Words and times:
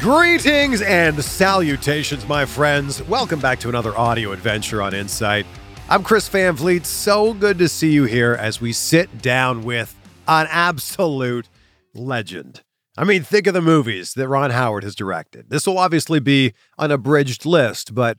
Greetings 0.00 0.80
and 0.80 1.22
salutations, 1.22 2.26
my 2.26 2.46
friends. 2.46 3.02
Welcome 3.02 3.38
back 3.38 3.60
to 3.60 3.68
another 3.68 3.94
audio 3.98 4.32
adventure 4.32 4.80
on 4.80 4.94
Insight. 4.94 5.44
I'm 5.90 6.02
Chris 6.02 6.26
Van 6.30 6.56
Vliet. 6.56 6.86
So 6.86 7.34
good 7.34 7.58
to 7.58 7.68
see 7.68 7.92
you 7.92 8.04
here 8.04 8.32
as 8.32 8.62
we 8.62 8.72
sit 8.72 9.20
down 9.20 9.62
with 9.62 9.94
an 10.26 10.46
absolute 10.48 11.50
legend. 11.92 12.62
I 12.96 13.04
mean, 13.04 13.22
think 13.22 13.46
of 13.46 13.52
the 13.52 13.60
movies 13.60 14.14
that 14.14 14.26
Ron 14.26 14.52
Howard 14.52 14.84
has 14.84 14.94
directed. 14.94 15.50
This 15.50 15.66
will 15.66 15.76
obviously 15.76 16.18
be 16.18 16.54
an 16.78 16.90
abridged 16.90 17.44
list, 17.44 17.94
but 17.94 18.16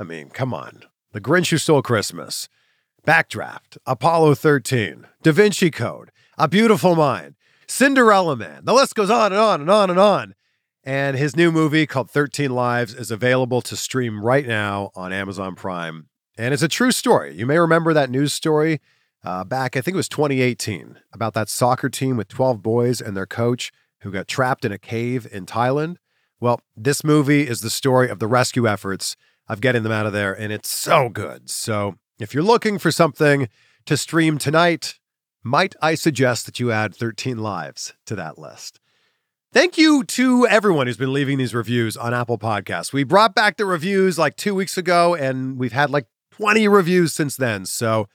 I 0.00 0.02
mean, 0.02 0.30
come 0.30 0.52
on. 0.52 0.82
The 1.12 1.20
Grinch 1.20 1.50
Who 1.50 1.58
Stole 1.58 1.80
Christmas, 1.80 2.48
Backdraft, 3.06 3.78
Apollo 3.86 4.34
13, 4.34 5.06
Da 5.22 5.30
Vinci 5.30 5.70
Code, 5.70 6.10
A 6.36 6.48
Beautiful 6.48 6.96
Mind, 6.96 7.36
Cinderella 7.68 8.34
Man. 8.34 8.64
The 8.64 8.74
list 8.74 8.96
goes 8.96 9.10
on 9.10 9.32
and 9.32 9.40
on 9.40 9.60
and 9.60 9.70
on 9.70 9.90
and 9.90 10.00
on. 10.00 10.34
And 10.82 11.16
his 11.16 11.36
new 11.36 11.52
movie 11.52 11.86
called 11.86 12.10
13 12.10 12.50
Lives 12.50 12.94
is 12.94 13.10
available 13.10 13.60
to 13.62 13.76
stream 13.76 14.24
right 14.24 14.46
now 14.46 14.90
on 14.94 15.12
Amazon 15.12 15.54
Prime. 15.54 16.08
And 16.38 16.54
it's 16.54 16.62
a 16.62 16.68
true 16.68 16.90
story. 16.90 17.34
You 17.34 17.44
may 17.44 17.58
remember 17.58 17.92
that 17.92 18.10
news 18.10 18.32
story 18.32 18.80
uh, 19.22 19.44
back, 19.44 19.76
I 19.76 19.82
think 19.82 19.94
it 19.94 19.98
was 19.98 20.08
2018, 20.08 20.98
about 21.12 21.34
that 21.34 21.48
soccer 21.48 21.90
team 21.90 22.16
with 22.16 22.28
12 22.28 22.62
boys 22.62 23.00
and 23.00 23.16
their 23.16 23.26
coach 23.26 23.70
who 24.00 24.10
got 24.10 24.28
trapped 24.28 24.64
in 24.64 24.72
a 24.72 24.78
cave 24.78 25.28
in 25.30 25.44
Thailand. 25.44 25.96
Well, 26.40 26.60
this 26.74 27.04
movie 27.04 27.46
is 27.46 27.60
the 27.60 27.68
story 27.68 28.08
of 28.08 28.18
the 28.18 28.26
rescue 28.26 28.66
efforts 28.66 29.16
of 29.46 29.60
getting 29.60 29.82
them 29.82 29.92
out 29.92 30.06
of 30.06 30.14
there, 30.14 30.32
and 30.32 30.52
it's 30.52 30.70
so 30.70 31.10
good. 31.10 31.50
So 31.50 31.96
if 32.18 32.32
you're 32.32 32.42
looking 32.42 32.78
for 32.78 32.90
something 32.90 33.48
to 33.84 33.96
stream 33.96 34.38
tonight, 34.38 34.98
might 35.42 35.74
I 35.82 35.94
suggest 35.96 36.46
that 36.46 36.58
you 36.58 36.72
add 36.72 36.94
13 36.94 37.38
Lives 37.38 37.92
to 38.06 38.16
that 38.16 38.38
list? 38.38 38.80
Thank 39.52 39.76
you 39.76 40.04
to 40.04 40.46
everyone 40.46 40.86
who's 40.86 40.96
been 40.96 41.12
leaving 41.12 41.36
these 41.36 41.56
reviews 41.56 41.96
on 41.96 42.14
Apple 42.14 42.38
Podcasts. 42.38 42.92
We 42.92 43.02
brought 43.02 43.34
back 43.34 43.56
the 43.56 43.66
reviews 43.66 44.16
like 44.16 44.36
two 44.36 44.54
weeks 44.54 44.78
ago, 44.78 45.16
and 45.16 45.58
we've 45.58 45.72
had 45.72 45.90
like 45.90 46.06
20 46.30 46.68
reviews 46.68 47.12
since 47.12 47.36
then. 47.36 47.66
So 47.66 48.06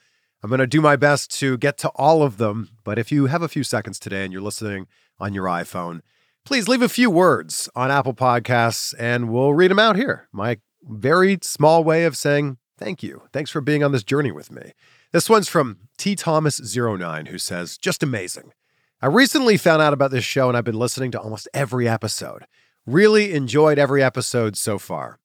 I'm 0.42 0.48
going 0.48 0.60
to 0.60 0.66
do 0.66 0.80
my 0.80 0.96
best 0.96 1.30
to 1.40 1.58
get 1.58 1.76
to 1.78 1.90
all 1.90 2.22
of 2.22 2.38
them. 2.38 2.70
But 2.84 2.98
if 2.98 3.12
you 3.12 3.26
have 3.26 3.42
a 3.42 3.48
few 3.48 3.64
seconds 3.64 3.98
today 3.98 4.24
and 4.24 4.32
you're 4.32 4.40
listening 4.40 4.86
on 5.20 5.34
your 5.34 5.44
iPhone, 5.44 6.00
please 6.46 6.68
leave 6.68 6.80
a 6.80 6.88
few 6.88 7.10
words 7.10 7.68
on 7.76 7.90
Apple 7.90 8.14
Podcasts 8.14 8.94
and 8.98 9.28
we'll 9.28 9.52
read 9.52 9.70
them 9.70 9.78
out 9.78 9.96
here. 9.96 10.28
My 10.32 10.56
very 10.82 11.36
small 11.42 11.84
way 11.84 12.04
of 12.04 12.16
saying 12.16 12.56
thank 12.78 13.02
you. 13.02 13.24
Thanks 13.34 13.50
for 13.50 13.60
being 13.60 13.84
on 13.84 13.92
this 13.92 14.04
journey 14.04 14.32
with 14.32 14.50
me. 14.50 14.72
This 15.12 15.28
one's 15.28 15.50
from 15.50 15.80
T 15.98 16.16
Thomas09, 16.16 17.28
who 17.28 17.36
says, 17.36 17.76
just 17.76 18.02
amazing. 18.02 18.52
I 19.02 19.08
recently 19.08 19.58
found 19.58 19.82
out 19.82 19.92
about 19.92 20.10
this 20.10 20.24
show 20.24 20.48
and 20.48 20.56
I've 20.56 20.64
been 20.64 20.78
listening 20.78 21.10
to 21.10 21.20
almost 21.20 21.48
every 21.52 21.86
episode. 21.86 22.46
Really 22.86 23.34
enjoyed 23.34 23.78
every 23.78 24.02
episode 24.02 24.56
so 24.56 24.78
far. 24.78 25.18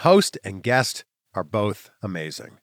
Host 0.00 0.38
and 0.42 0.62
guest 0.62 1.04
are 1.34 1.44
both 1.44 1.90
amazing. 2.00 2.58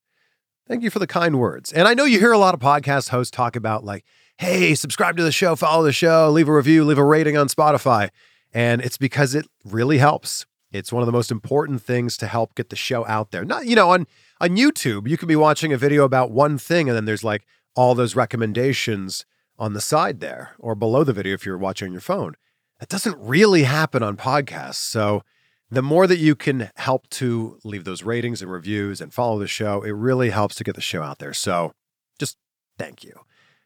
Thank 0.67 0.81
you 0.81 0.89
for 0.89 0.97
the 0.97 1.05
kind 1.05 1.39
words. 1.39 1.71
And 1.71 1.87
I 1.87 1.93
know 1.93 2.05
you 2.05 2.17
hear 2.17 2.31
a 2.31 2.39
lot 2.39 2.55
of 2.55 2.59
podcast 2.59 3.09
hosts 3.09 3.29
talk 3.29 3.55
about, 3.55 3.83
like, 3.83 4.03
hey, 4.37 4.73
subscribe 4.73 5.17
to 5.17 5.23
the 5.23 5.31
show, 5.31 5.55
follow 5.55 5.83
the 5.83 5.91
show, 5.91 6.31
leave 6.31 6.49
a 6.49 6.53
review, 6.53 6.83
leave 6.83 6.97
a 6.97 7.05
rating 7.05 7.37
on 7.37 7.47
Spotify. 7.47 8.09
And 8.51 8.81
it's 8.81 8.97
because 8.97 9.35
it 9.35 9.45
really 9.63 9.99
helps. 9.99 10.47
It's 10.71 10.91
one 10.91 11.03
of 11.03 11.05
the 11.05 11.11
most 11.11 11.29
important 11.29 11.83
things 11.83 12.17
to 12.17 12.27
help 12.27 12.55
get 12.55 12.71
the 12.71 12.75
show 12.75 13.05
out 13.05 13.29
there. 13.29 13.45
Not, 13.45 13.67
you 13.67 13.75
know, 13.75 13.91
on 13.91 14.07
on 14.41 14.57
YouTube, 14.57 15.07
you 15.07 15.17
can 15.17 15.27
be 15.27 15.35
watching 15.35 15.73
a 15.73 15.77
video 15.77 16.05
about 16.05 16.31
one 16.31 16.57
thing 16.57 16.89
and 16.89 16.95
then 16.95 17.05
there's 17.05 17.23
like 17.23 17.45
all 17.75 17.93
those 17.93 18.15
recommendations 18.15 19.25
on 19.59 19.73
the 19.73 19.81
side 19.81 20.19
there 20.19 20.55
or 20.57 20.73
below 20.73 21.03
the 21.03 21.13
video 21.13 21.33
if 21.33 21.45
you're 21.45 21.57
watching 21.57 21.87
on 21.87 21.91
your 21.91 22.01
phone. 22.01 22.33
That 22.79 22.89
doesn't 22.89 23.17
really 23.19 23.63
happen 23.63 24.01
on 24.01 24.17
podcasts. 24.17 24.75
So 24.75 25.21
the 25.69 25.81
more 25.81 26.07
that 26.07 26.17
you 26.17 26.35
can 26.35 26.71
help 26.77 27.09
to 27.11 27.59
leave 27.63 27.83
those 27.83 28.01
ratings 28.01 28.41
and 28.41 28.51
reviews 28.51 29.01
and 29.01 29.13
follow 29.13 29.37
the 29.37 29.47
show, 29.47 29.81
it 29.83 29.91
really 29.91 30.29
helps 30.29 30.55
to 30.55 30.63
get 30.63 30.75
the 30.75 30.81
show 30.81 31.03
out 31.03 31.19
there. 31.19 31.33
So 31.33 31.73
just 32.17 32.37
thank 32.77 33.03
you. 33.03 33.13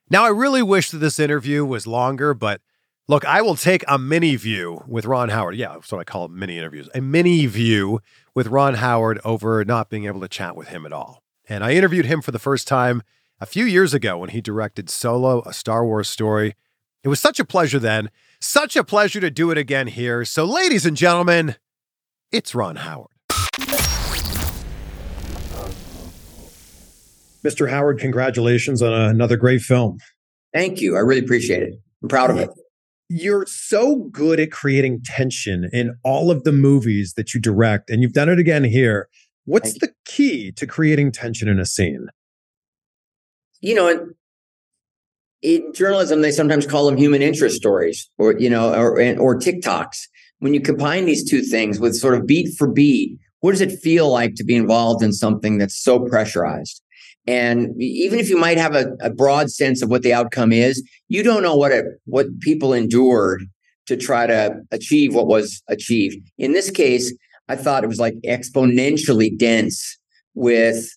Now, 0.10 0.26
I 0.26 0.30
really 0.30 0.62
wish 0.64 0.90
that 0.92 0.98
this 0.98 1.20
interview 1.20 1.64
was 1.64 1.88
longer, 1.88 2.34
but 2.34 2.60
look, 3.08 3.24
I 3.26 3.42
will 3.42 3.56
take 3.56 3.84
a 3.88 3.98
mini 3.98 4.36
view 4.36 4.84
with 4.88 5.06
Ron 5.06 5.30
Howard. 5.30 5.56
Yeah, 5.56 5.74
that's 5.74 5.92
what 5.92 6.02
I 6.02 6.04
call 6.04 6.28
mini 6.28 6.58
interviews. 6.58 6.90
A 6.94 7.02
mini 7.02 7.46
view 7.46 8.02
with 8.36 8.48
Ron 8.48 8.76
Howard 8.76 9.22
over 9.24 9.64
not 9.64 9.90
being 9.90 10.06
able 10.06 10.22
to 10.22 10.28
chat 10.28 10.56
with 10.56 10.70
him 10.70 10.86
at 10.86 10.94
all. 10.94 11.24
And 11.48 11.64
I 11.64 11.74
interviewed 11.74 12.06
him 12.06 12.22
for 12.22 12.32
the 12.32 12.40
first 12.40 12.68
time 12.68 13.04
a 13.40 13.46
few 13.46 13.66
years 13.66 13.94
ago 13.94 14.18
when 14.18 14.30
he 14.30 14.42
directed 14.42 14.90
Solo, 14.90 15.42
a 15.46 15.54
Star 15.54 15.86
Wars 15.86 16.10
story. 16.10 16.56
It 17.04 17.10
was 17.10 17.20
such 17.20 17.40
a 17.40 17.46
pleasure 17.46 17.80
then, 17.80 18.10
such 18.40 18.76
a 18.76 18.84
pleasure 18.84 19.20
to 19.20 19.30
do 19.30 19.52
it 19.52 19.58
again 19.58 19.88
here. 19.88 20.24
So, 20.26 20.46
ladies 20.46 20.86
and 20.86 20.96
gentlemen, 20.96 21.56
it's 22.32 22.56
Ron 22.56 22.78
Howard. 22.78 23.10
Mr. 27.44 27.70
Howard, 27.70 28.00
congratulations 28.00 28.82
on 28.82 28.94
another 28.94 29.36
great 29.36 29.62
film. 29.62 29.98
Thank 30.54 30.80
you. 30.80 30.96
I 30.96 31.00
really 31.00 31.20
appreciate 31.20 31.64
it. 31.64 31.74
I'm 32.02 32.08
proud 32.08 32.30
of 32.30 32.38
it. 32.38 32.50
You're 33.10 33.46
so 33.48 34.08
good 34.12 34.40
at 34.40 34.52
creating 34.52 35.02
tension 35.04 35.70
in 35.74 35.98
all 36.04 36.32
of 36.32 36.46
the 36.46 36.54
movies 36.54 37.16
that 37.18 37.34
you 37.34 37.42
direct, 37.42 37.90
and 37.90 38.02
you've 38.02 38.14
done 38.14 38.30
it 38.30 38.40
again 38.40 38.64
here. 38.64 39.10
What's 39.46 39.78
the 39.80 39.94
key 40.06 40.54
to 40.54 40.66
creating 40.66 41.12
tension 41.12 41.50
in 41.50 41.60
a 41.60 41.66
scene? 41.66 42.08
You 43.64 43.76
know, 43.76 44.08
in, 45.42 45.74
journalism, 45.74 46.22
they 46.22 46.32
sometimes 46.32 46.68
call 46.68 46.86
them 46.86 46.98
human 46.98 47.22
interest 47.22 47.56
stories, 47.56 48.10
or 48.18 48.38
you 48.38 48.50
know, 48.50 48.74
or 48.74 49.00
or 49.18 49.40
TikToks. 49.40 50.08
When 50.40 50.54
you 50.54 50.60
combine 50.60 51.06
these 51.06 51.28
two 51.28 51.42
things 51.42 51.80
with 51.80 51.96
sort 51.96 52.16
of 52.16 52.28
beat 52.28 52.54
for 52.58 52.68
beat, 52.68 53.18
what 53.40 53.52
does 53.52 53.62
it 53.62 53.80
feel 53.80 54.12
like 54.12 54.36
to 54.36 54.44
be 54.44 54.56
involved 54.56 55.02
in 55.02 55.14
something 55.14 55.58
that's 55.58 55.82
so 55.82 56.00
pressurized? 56.02 56.82
And 57.26 57.82
even 57.82 58.20
if 58.20 58.30
you 58.30 58.38
might 58.38 58.58
have 58.58 58.76
a, 58.76 58.92
a 59.00 59.10
broad 59.10 59.50
sense 59.50 59.82
of 59.82 59.90
what 59.90 60.02
the 60.02 60.14
outcome 60.14 60.52
is, 60.52 60.84
you 61.08 61.24
don't 61.24 61.42
know 61.42 61.56
what 61.56 61.72
it, 61.72 61.86
what 62.04 62.28
people 62.42 62.74
endured 62.74 63.46
to 63.86 63.96
try 63.96 64.28
to 64.28 64.62
achieve 64.72 65.16
what 65.16 65.28
was 65.28 65.64
achieved. 65.70 66.18
In 66.38 66.52
this 66.52 66.70
case, 66.70 67.14
I 67.48 67.56
thought 67.56 67.86
it 67.86 67.88
was 67.88 68.00
like 68.00 68.16
exponentially 68.26 69.38
dense 69.38 69.98
with 70.34 70.90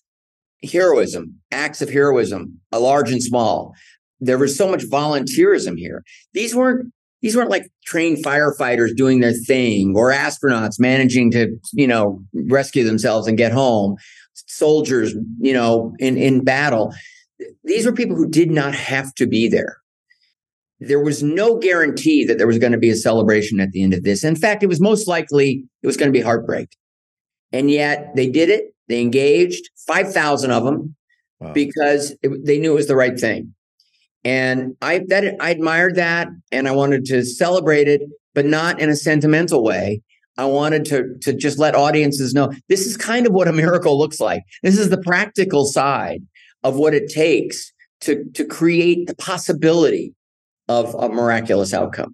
heroism, 0.71 1.39
acts 1.51 1.81
of 1.81 1.89
heroism, 1.89 2.59
a 2.71 2.79
large 2.79 3.11
and 3.11 3.23
small. 3.23 3.73
There 4.19 4.37
was 4.37 4.57
so 4.57 4.69
much 4.69 4.83
volunteerism 4.83 5.77
here. 5.77 6.03
These 6.33 6.55
weren't 6.55 6.91
these 7.21 7.35
weren't 7.35 7.49
like 7.49 7.67
trained 7.85 8.23
firefighters 8.23 8.95
doing 8.95 9.19
their 9.21 9.33
thing 9.33 9.95
or 9.95 10.11
astronauts 10.11 10.79
managing 10.79 11.31
to, 11.31 11.57
you 11.73 11.87
know, 11.87 12.21
rescue 12.33 12.83
themselves 12.83 13.27
and 13.27 13.37
get 13.37 13.51
home 13.51 13.97
soldiers, 14.45 15.15
you 15.39 15.53
know, 15.53 15.93
in, 15.99 16.17
in 16.17 16.43
battle. 16.43 16.93
These 17.63 17.85
were 17.85 17.91
people 17.91 18.15
who 18.15 18.29
did 18.29 18.51
not 18.51 18.75
have 18.75 19.13
to 19.15 19.27
be 19.27 19.47
there. 19.47 19.77
there 20.79 21.03
was 21.03 21.23
no 21.23 21.57
guarantee 21.57 22.23
that 22.25 22.37
there 22.37 22.47
was 22.47 22.59
going 22.59 22.71
to 22.71 22.77
be 22.77 22.89
a 22.89 22.95
celebration 22.95 23.59
at 23.59 23.71
the 23.71 23.81
end 23.81 23.93
of 23.93 24.03
this. 24.03 24.23
In 24.23 24.35
fact, 24.35 24.61
it 24.61 24.67
was 24.67 24.79
most 24.79 25.07
likely 25.07 25.65
it 25.81 25.87
was 25.87 25.97
going 25.97 26.11
to 26.11 26.17
be 26.17 26.23
heartbreak. 26.23 26.69
And 27.51 27.71
yet 27.71 28.15
they 28.15 28.29
did 28.29 28.49
it. 28.49 28.65
They 28.87 29.01
engaged 29.01 29.69
5,000 29.87 30.51
of 30.51 30.63
them 30.63 30.95
wow. 31.39 31.53
because 31.53 32.15
it, 32.23 32.45
they 32.45 32.59
knew 32.59 32.71
it 32.71 32.75
was 32.75 32.87
the 32.87 32.95
right 32.95 33.19
thing. 33.19 33.53
And 34.23 34.75
I 34.81 35.05
that 35.07 35.35
I 35.39 35.51
admired 35.51 35.95
that 35.95 36.27
and 36.51 36.67
I 36.67 36.71
wanted 36.71 37.05
to 37.05 37.23
celebrate 37.23 37.87
it, 37.87 38.01
but 38.33 38.45
not 38.45 38.81
in 38.81 38.89
a 38.89 38.95
sentimental 38.95 39.63
way. 39.63 40.01
I 40.37 40.45
wanted 40.45 40.85
to 40.85 41.15
to 41.21 41.33
just 41.33 41.57
let 41.57 41.75
audiences 41.75 42.33
know 42.33 42.51
this 42.67 42.85
is 42.85 42.97
kind 42.97 43.25
of 43.25 43.33
what 43.33 43.47
a 43.47 43.53
miracle 43.53 43.97
looks 43.97 44.19
like. 44.19 44.43
This 44.63 44.77
is 44.77 44.89
the 44.89 45.01
practical 45.01 45.65
side 45.65 46.23
of 46.63 46.75
what 46.75 46.93
it 46.93 47.09
takes 47.09 47.71
to 48.01 48.25
to 48.33 48.43
create 48.43 49.07
the 49.07 49.15
possibility 49.15 50.13
of 50.67 50.93
a 50.95 51.09
miraculous 51.09 51.73
outcome. 51.73 52.13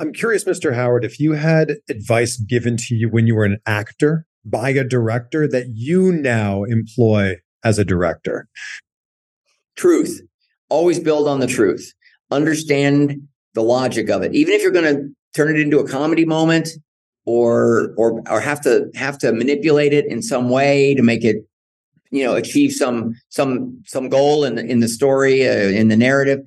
I'm 0.00 0.12
curious, 0.12 0.44
Mr. 0.44 0.74
Howard, 0.74 1.04
if 1.04 1.18
you 1.18 1.32
had 1.32 1.76
advice 1.90 2.36
given 2.36 2.76
to 2.76 2.94
you 2.94 3.08
when 3.08 3.26
you 3.26 3.34
were 3.34 3.44
an 3.44 3.58
actor 3.66 4.26
by 4.44 4.70
a 4.70 4.84
director 4.84 5.48
that 5.48 5.70
you 5.74 6.12
now 6.12 6.62
employ 6.64 7.36
as 7.64 7.78
a 7.78 7.84
director. 7.84 8.46
Truth. 9.76 10.20
Always 10.68 11.00
build 11.00 11.26
on 11.26 11.40
the 11.40 11.46
truth. 11.46 11.92
Understand 12.30 13.16
the 13.54 13.62
logic 13.62 14.08
of 14.08 14.22
it. 14.22 14.34
Even 14.34 14.54
if 14.54 14.62
you're 14.62 14.70
going 14.70 14.96
to 14.96 15.08
turn 15.34 15.54
it 15.54 15.60
into 15.60 15.78
a 15.78 15.88
comedy 15.88 16.24
moment 16.24 16.68
or 17.26 17.92
or 17.96 18.22
or 18.30 18.40
have 18.40 18.60
to 18.62 18.90
have 18.94 19.18
to 19.18 19.32
manipulate 19.32 19.92
it 19.92 20.06
in 20.06 20.22
some 20.22 20.48
way 20.48 20.94
to 20.94 21.02
make 21.02 21.24
it 21.24 21.36
you 22.10 22.24
know 22.24 22.34
achieve 22.34 22.72
some 22.72 23.12
some 23.28 23.82
some 23.86 24.08
goal 24.08 24.44
in 24.44 24.54
the, 24.54 24.64
in 24.64 24.80
the 24.80 24.88
story 24.88 25.46
uh, 25.46 25.52
in 25.52 25.88
the 25.88 25.96
narrative 25.96 26.40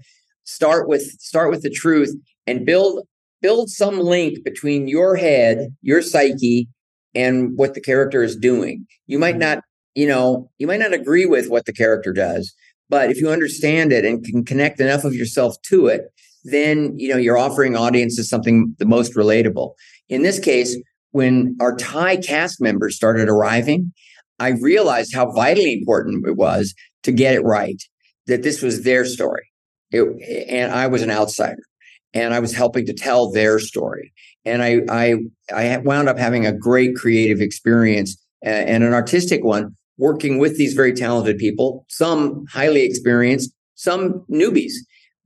start 0.43 0.87
with 0.87 1.03
start 1.21 1.51
with 1.51 1.61
the 1.61 1.69
truth 1.69 2.15
and 2.47 2.65
build 2.65 3.05
build 3.41 3.69
some 3.69 3.99
link 3.99 4.43
between 4.43 4.87
your 4.87 5.15
head, 5.15 5.75
your 5.81 6.01
psyche, 6.01 6.67
and 7.13 7.57
what 7.57 7.73
the 7.73 7.81
character 7.81 8.23
is 8.23 8.35
doing. 8.35 8.85
You 9.07 9.19
might 9.19 9.33
mm-hmm. 9.33 9.39
not, 9.39 9.63
you 9.95 10.07
know, 10.07 10.49
you 10.57 10.67
might 10.67 10.79
not 10.79 10.93
agree 10.93 11.25
with 11.25 11.49
what 11.49 11.65
the 11.65 11.73
character 11.73 12.13
does, 12.13 12.53
but 12.89 13.09
if 13.09 13.19
you 13.19 13.29
understand 13.29 13.91
it 13.91 14.05
and 14.05 14.23
can 14.23 14.45
connect 14.45 14.79
enough 14.79 15.03
of 15.03 15.13
yourself 15.13 15.55
to 15.63 15.87
it, 15.87 16.03
then 16.43 16.97
you 16.97 17.07
know 17.07 17.17
you're 17.17 17.37
offering 17.37 17.75
audiences 17.75 18.29
something 18.29 18.75
the 18.79 18.85
most 18.85 19.15
relatable. 19.15 19.73
In 20.09 20.23
this 20.23 20.39
case, 20.39 20.75
when 21.11 21.55
our 21.61 21.75
Thai 21.75 22.17
cast 22.17 22.59
members 22.61 22.95
started 22.95 23.29
arriving, 23.29 23.93
I 24.39 24.49
realized 24.49 25.13
how 25.13 25.31
vitally 25.31 25.73
important 25.73 26.25
it 26.25 26.35
was 26.35 26.73
to 27.03 27.11
get 27.11 27.35
it 27.35 27.41
right. 27.41 27.81
That 28.27 28.43
this 28.43 28.61
was 28.61 28.83
their 28.83 29.05
story, 29.05 29.51
it, 29.91 30.03
and 30.49 30.71
I 30.71 30.87
was 30.87 31.01
an 31.01 31.11
outsider 31.11 31.63
and 32.13 32.33
I 32.33 32.39
was 32.39 32.53
helping 32.53 32.85
to 32.85 32.93
tell 32.93 33.31
their 33.31 33.59
story. 33.59 34.11
And 34.45 34.63
I 34.63 34.81
I 34.89 35.15
I 35.53 35.77
wound 35.77 36.09
up 36.09 36.17
having 36.17 36.45
a 36.45 36.51
great 36.51 36.95
creative 36.95 37.41
experience 37.41 38.17
and 38.41 38.83
an 38.83 38.93
artistic 38.93 39.43
one 39.43 39.75
working 39.97 40.39
with 40.39 40.57
these 40.57 40.73
very 40.73 40.93
talented 40.93 41.37
people, 41.37 41.85
some 41.87 42.45
highly 42.51 42.81
experienced, 42.81 43.53
some 43.75 44.25
newbies, 44.29 44.73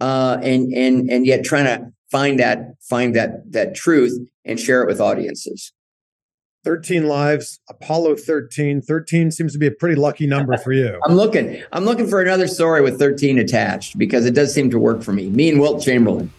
uh, 0.02 0.38
and 0.44 0.72
and 0.74 1.10
and 1.10 1.26
yet 1.26 1.44
trying 1.44 1.66
to 1.66 1.88
find 2.12 2.40
that 2.40 2.60
find 2.82 3.16
that 3.16 3.52
that 3.52 3.76
truth 3.76 4.18
and 4.44 4.60
share 4.60 4.84
it 4.84 4.88
with 4.88 5.00
audiences. 5.00 5.72
13 6.66 7.07
lives, 7.07 7.59
Apollo 7.69 8.16
13. 8.16 8.81
13 8.81 9.30
seems 9.30 9.54
to 9.54 9.59
be 9.59 9.68
a 9.68 9.71
pretty 9.71 9.95
lucky 9.95 10.26
number 10.26 10.57
for 10.57 10.74
you. 10.74 11.00
I'm 11.06 11.16
looking. 11.16 11.62
I'm 11.71 11.86
looking 11.86 12.07
for 12.07 12.21
another 12.21 12.48
story 12.48 12.81
with 12.81 12.98
13 13.00 13.38
attached 13.38 13.98
because 13.98 14.26
it 14.26 14.33
does 14.33 14.54
seem 14.54 14.71
to 14.71 14.80
work 14.80 15.04
for 15.04 15.14
me. 15.14 15.30
Me 15.30 15.50
and 15.50 15.59
Wilt 15.62 15.83
Chamberlain. 15.83 16.31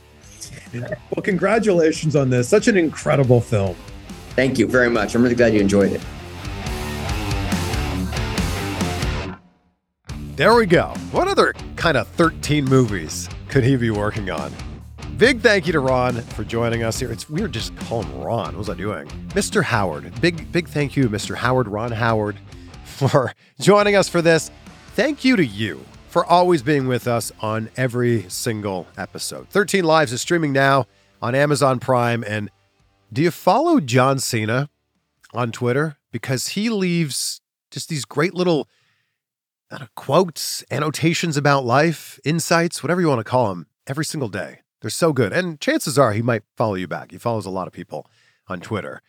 Well, 1.15 1.23
congratulations 1.23 2.15
on 2.15 2.29
this. 2.29 2.49
Such 2.49 2.69
an 2.69 2.77
incredible 2.77 3.41
film. 3.41 3.75
Thank 4.31 4.59
you 4.59 4.67
very 4.67 4.91
much. 4.91 5.15
I'm 5.15 5.23
really 5.23 5.35
glad 5.35 5.55
you 5.55 5.61
enjoyed 5.61 5.93
it. 5.93 6.01
There 10.37 10.55
we 10.55 10.67
go. 10.67 10.93
What 11.13 11.29
other 11.29 11.55
kind 11.77 11.97
of 11.97 12.07
13 12.09 12.67
movies 12.67 13.31
could 13.49 13.65
he 13.65 13.77
be 13.77 13.91
working 13.91 14.31
on? 14.31 14.53
Big 15.17 15.41
thank 15.41 15.67
you 15.67 15.73
to 15.73 15.81
Ron 15.81 16.21
for 16.21 16.45
joining 16.45 16.83
us 16.83 17.01
here. 17.01 17.11
It's 17.11 17.31
weird 17.31 17.53
just 17.53 17.75
calling 17.77 18.21
Ron. 18.21 18.49
What 18.49 18.59
was 18.59 18.69
I 18.69 18.75
doing? 18.75 19.09
Mr. 19.29 19.63
Howard. 19.63 20.21
Big 20.21 20.53
big 20.53 20.69
thank 20.69 20.95
you, 20.95 21.09
Mr. 21.09 21.35
Howard, 21.35 21.69
Ron 21.69 21.93
Howard, 21.93 22.37
for 22.85 23.33
joining 23.59 23.97
us 23.97 24.11
for 24.11 24.21
this. 24.21 24.51
Thank 24.95 25.25
you 25.25 25.37
to 25.37 25.45
you 25.45 25.81
for 26.17 26.25
always 26.25 26.63
being 26.63 26.89
with 26.89 27.07
us 27.07 27.31
on 27.43 27.69
every 27.77 28.25
single 28.31 28.87
episode. 28.97 29.47
13 29.51 29.85
Lives 29.85 30.15
is 30.15 30.23
streaming 30.23 30.51
now 30.51 30.87
on 31.21 31.35
Amazon 31.35 31.79
Prime. 31.79 32.25
And 32.27 32.51
do 33.13 33.21
you 33.21 33.31
follow 33.31 33.81
John 33.81 34.19
Cena 34.19 34.71
on 35.35 35.53
Twitter? 35.53 35.99
Because 36.13 36.49
he 36.49 36.71
leaves 36.71 37.43
just 37.71 37.91
these 37.91 38.07
great 38.07 38.33
little 38.33 38.67
know, 39.71 39.89
quotes, 39.95 40.65
annotations 40.71 41.37
about 41.37 41.67
life, 41.67 42.19
insights, 42.25 42.83
whatever 42.83 43.03
you 43.03 43.09
want 43.09 43.21
to 43.21 43.23
call 43.23 43.51
them, 43.51 43.67
every 43.87 44.07
single 44.07 44.31
day. 44.31 44.61
They're 44.81 44.89
so 44.89 45.13
good. 45.13 45.35
And 45.35 45.61
chances 45.61 45.99
are 45.99 46.15
he 46.15 46.23
might 46.23 46.45
follow 46.57 46.77
you 46.77 46.89
back. 46.89 47.11
He 47.11 47.19
follows 47.19 47.45
a 47.45 47.51
lot 47.51 47.67
of 47.67 47.75
people 47.75 48.07
on 48.49 48.61
Twitter. 48.61 49.03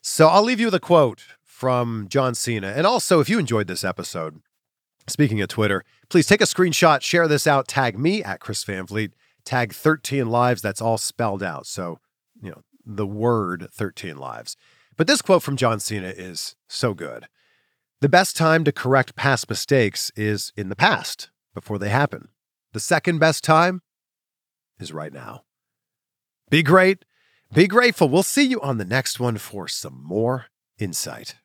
So 0.00 0.28
I'll 0.28 0.42
leave 0.42 0.60
you 0.60 0.68
with 0.68 0.74
a 0.74 0.80
quote 0.80 1.24
from 1.42 2.08
John 2.08 2.34
Cena. 2.34 2.68
And 2.68 2.86
also, 2.86 3.20
if 3.20 3.28
you 3.28 3.38
enjoyed 3.38 3.66
this 3.66 3.84
episode, 3.84 4.40
Speaking 5.06 5.40
of 5.42 5.48
Twitter, 5.48 5.84
please 6.08 6.26
take 6.26 6.40
a 6.40 6.44
screenshot, 6.44 7.02
share 7.02 7.28
this 7.28 7.46
out, 7.46 7.68
tag 7.68 7.98
me 7.98 8.22
at 8.22 8.40
Chris 8.40 8.64
Van 8.64 8.86
Vliet, 8.86 9.12
tag 9.44 9.72
13 9.72 10.28
Lives. 10.28 10.62
That's 10.62 10.80
all 10.80 10.96
spelled 10.96 11.42
out. 11.42 11.66
So, 11.66 11.98
you 12.40 12.50
know, 12.50 12.62
the 12.86 13.06
word 13.06 13.68
13 13.72 14.16
Lives. 14.16 14.56
But 14.96 15.06
this 15.06 15.22
quote 15.22 15.42
from 15.42 15.56
John 15.56 15.80
Cena 15.80 16.08
is 16.08 16.56
so 16.68 16.94
good. 16.94 17.26
The 18.00 18.08
best 18.08 18.36
time 18.36 18.64
to 18.64 18.72
correct 18.72 19.16
past 19.16 19.48
mistakes 19.48 20.10
is 20.16 20.52
in 20.56 20.68
the 20.68 20.76
past, 20.76 21.30
before 21.54 21.78
they 21.78 21.88
happen. 21.90 22.28
The 22.72 22.80
second 22.80 23.18
best 23.18 23.44
time 23.44 23.82
is 24.78 24.92
right 24.92 25.12
now. 25.12 25.44
Be 26.50 26.62
great 26.62 27.04
Be 27.52 27.66
grateful. 27.66 28.08
We'll 28.08 28.24
see 28.24 28.42
you 28.42 28.60
on 28.60 28.78
the 28.78 28.84
next 28.84 29.20
one 29.20 29.38
for 29.38 29.68
some 29.68 30.02
more 30.02 30.46
insight. 30.78 31.36